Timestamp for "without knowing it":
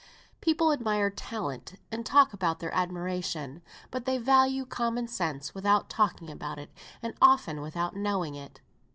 7.61-8.61